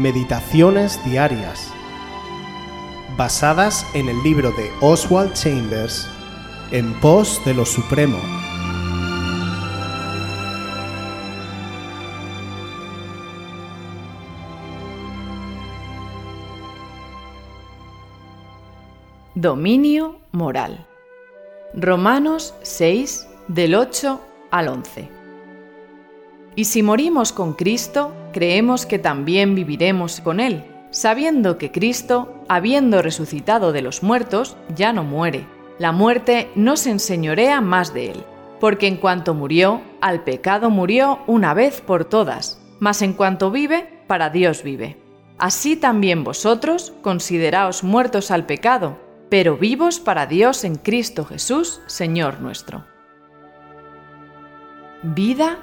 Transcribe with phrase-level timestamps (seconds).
[0.00, 1.70] Meditaciones Diarias,
[3.18, 6.08] basadas en el libro de Oswald Chambers,
[6.70, 8.16] En pos de lo Supremo.
[19.34, 20.86] Dominio moral.
[21.74, 24.18] Romanos 6, del 8
[24.50, 25.19] al 11.
[26.60, 33.00] Y si morimos con Cristo, creemos que también viviremos con Él, sabiendo que Cristo, habiendo
[33.00, 35.46] resucitado de los muertos, ya no muere.
[35.78, 38.24] La muerte no se enseñorea más de Él,
[38.60, 44.02] porque en cuanto murió, al pecado murió una vez por todas, mas en cuanto vive,
[44.06, 44.98] para Dios vive.
[45.38, 48.98] Así también vosotros consideraos muertos al pecado,
[49.30, 52.84] pero vivos para Dios en Cristo Jesús, Señor nuestro.
[55.02, 55.58] Vida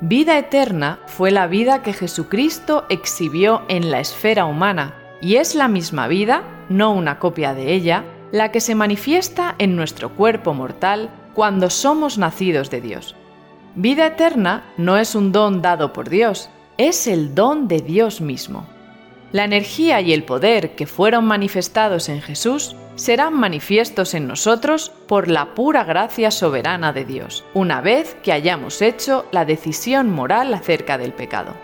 [0.00, 5.68] Vida eterna fue la vida que Jesucristo exhibió en la esfera humana, y es la
[5.68, 11.10] misma vida, no una copia de ella, la que se manifiesta en nuestro cuerpo mortal
[11.32, 13.14] cuando somos nacidos de Dios.
[13.76, 18.66] Vida eterna no es un don dado por Dios, es el don de Dios mismo.
[19.30, 25.28] La energía y el poder que fueron manifestados en Jesús serán manifiestos en nosotros por
[25.28, 30.98] la pura gracia soberana de Dios, una vez que hayamos hecho la decisión moral acerca
[30.98, 31.54] del pecado.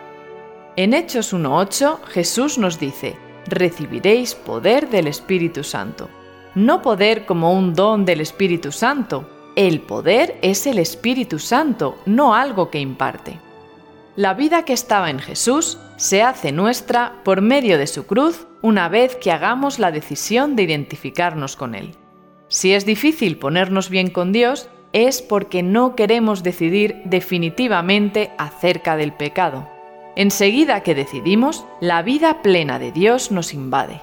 [0.76, 6.08] En Hechos 1.8 Jesús nos dice, recibiréis poder del Espíritu Santo.
[6.54, 12.34] No poder como un don del Espíritu Santo, el poder es el Espíritu Santo, no
[12.34, 13.49] algo que imparte.
[14.20, 18.90] La vida que estaba en Jesús se hace nuestra por medio de su cruz una
[18.90, 21.92] vez que hagamos la decisión de identificarnos con Él.
[22.48, 29.14] Si es difícil ponernos bien con Dios, es porque no queremos decidir definitivamente acerca del
[29.14, 29.66] pecado.
[30.16, 34.02] Enseguida que decidimos, la vida plena de Dios nos invade.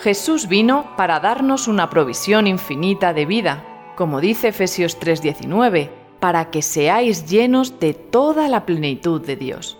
[0.00, 3.64] Jesús vino para darnos una provisión infinita de vida,
[3.96, 5.88] como dice Efesios 3:19,
[6.20, 9.78] para que seáis llenos de toda la plenitud de Dios.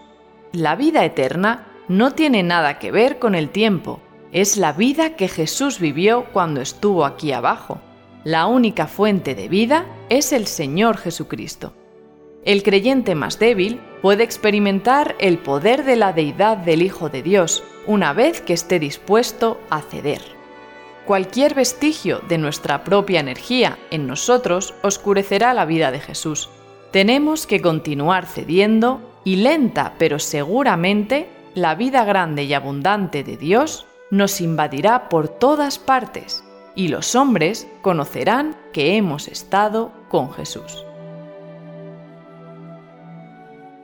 [0.52, 4.00] La vida eterna no tiene nada que ver con el tiempo,
[4.32, 7.80] es la vida que Jesús vivió cuando estuvo aquí abajo.
[8.25, 11.72] La única fuente de vida es el Señor Jesucristo.
[12.44, 17.64] El creyente más débil puede experimentar el poder de la deidad del Hijo de Dios
[17.86, 20.35] una vez que esté dispuesto a ceder.
[21.06, 26.49] Cualquier vestigio de nuestra propia energía en nosotros oscurecerá la vida de Jesús.
[26.91, 33.87] Tenemos que continuar cediendo y lenta pero seguramente la vida grande y abundante de Dios
[34.11, 36.43] nos invadirá por todas partes
[36.75, 40.84] y los hombres conocerán que hemos estado con Jesús.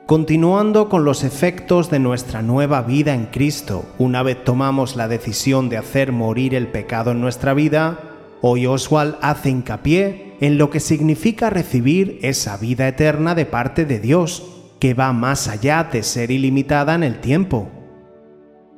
[0.05, 5.69] Continuando con los efectos de nuestra nueva vida en Cristo, una vez tomamos la decisión
[5.69, 7.99] de hacer morir el pecado en nuestra vida,
[8.41, 14.01] hoy Oswald hace hincapié en lo que significa recibir esa vida eterna de parte de
[14.01, 14.43] Dios,
[14.81, 17.69] que va más allá de ser ilimitada en el tiempo.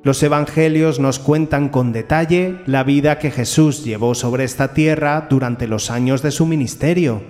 [0.04, 5.66] Los evangelios nos cuentan con detalle la vida que Jesús llevó sobre esta tierra durante
[5.66, 7.24] los años de su ministerio.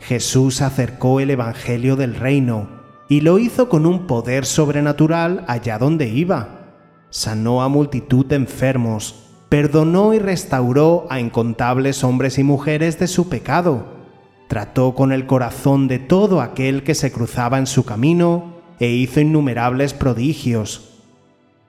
[0.00, 2.79] Jesús acercó el evangelio del reino,
[3.10, 6.76] y lo hizo con un poder sobrenatural allá donde iba.
[7.10, 13.28] Sanó a multitud de enfermos, perdonó y restauró a incontables hombres y mujeres de su
[13.28, 13.84] pecado,
[14.46, 19.20] trató con el corazón de todo aquel que se cruzaba en su camino e hizo
[19.20, 21.00] innumerables prodigios.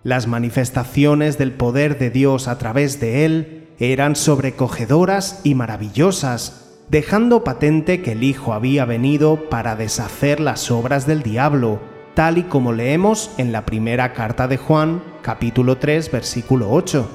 [0.03, 6.60] Las manifestaciones del poder de Dios a través de él eran sobrecogedoras y maravillosas,
[6.91, 11.79] dejando patente que el Hijo había venido para deshacer las obras del diablo,
[12.16, 17.09] tal y como leemos en la primera carta de Juan, capítulo 3, versículo 8.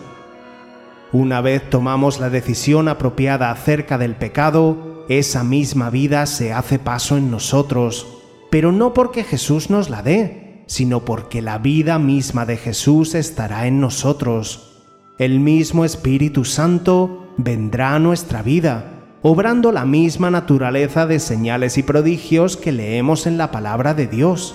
[1.13, 7.19] Una vez tomamos la decisión apropiada acerca del pecado, esa misma vida se hace paso
[7.19, 8.07] en nosotros,
[8.51, 13.67] pero no porque Jesús nos la dé, sino porque la vida misma de Jesús estará
[13.67, 14.83] en nosotros.
[15.19, 18.95] El mismo Espíritu Santo vendrá a nuestra vida
[19.29, 24.55] obrando la misma naturaleza de señales y prodigios que leemos en la palabra de Dios.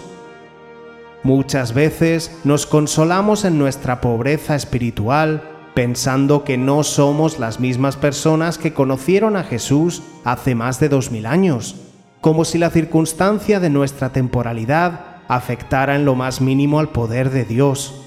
[1.24, 8.58] Muchas veces nos consolamos en nuestra pobreza espiritual pensando que no somos las mismas personas
[8.58, 11.76] que conocieron a Jesús hace más de dos mil años,
[12.22, 17.44] como si la circunstancia de nuestra temporalidad afectara en lo más mínimo al poder de
[17.44, 18.06] Dios.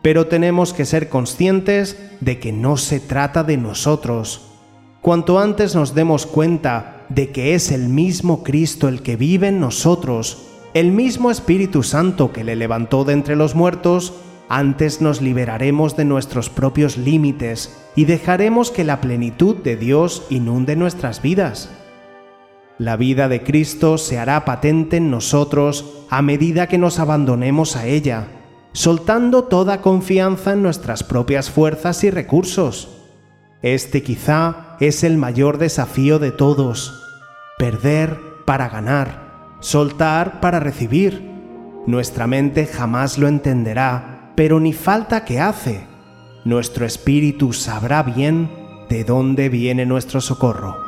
[0.00, 4.47] Pero tenemos que ser conscientes de que no se trata de nosotros,
[5.08, 9.58] Cuanto antes nos demos cuenta de que es el mismo Cristo el que vive en
[9.58, 14.12] nosotros, el mismo Espíritu Santo que le levantó de entre los muertos,
[14.50, 20.76] antes nos liberaremos de nuestros propios límites y dejaremos que la plenitud de Dios inunde
[20.76, 21.70] nuestras vidas.
[22.76, 27.86] La vida de Cristo se hará patente en nosotros a medida que nos abandonemos a
[27.86, 28.26] ella,
[28.74, 32.90] soltando toda confianza en nuestras propias fuerzas y recursos.
[33.62, 37.18] Este quizá es el mayor desafío de todos,
[37.58, 41.28] perder para ganar, soltar para recibir.
[41.86, 45.80] Nuestra mente jamás lo entenderá pero ni falta que hace.
[46.44, 48.48] Nuestro espíritu sabrá bien
[48.88, 50.87] de dónde viene nuestro socorro.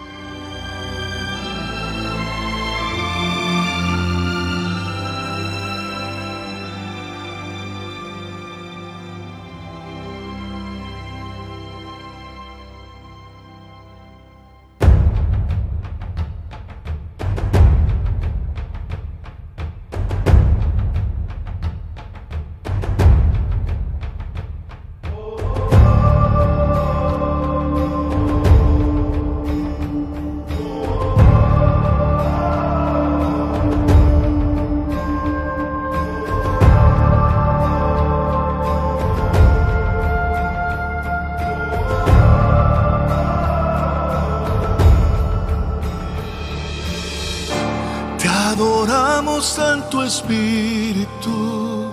[49.41, 51.89] Santo Espíritu,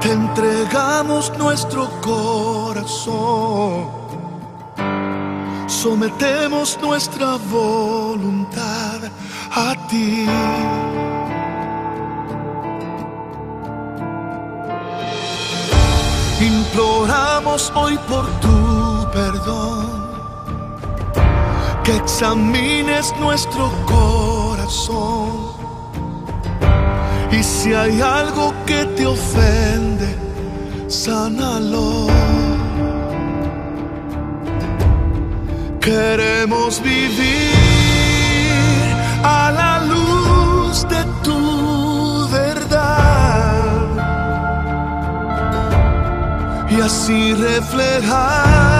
[0.00, 3.90] te entregamos nuestro corazón,
[5.66, 9.00] sometemos nuestra voluntad
[9.50, 10.26] a ti.
[16.40, 19.86] Imploramos hoy por tu perdón,
[21.84, 23.70] que examines nuestro
[27.32, 30.14] y si hay algo que te ofende,
[30.88, 32.06] sánalo.
[35.80, 37.54] Queremos vivir
[39.24, 43.64] a la luz de tu verdad
[46.68, 48.77] y así reflejar